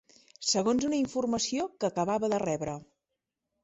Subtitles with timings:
[0.51, 2.79] ...segons una informació que acabava de rebre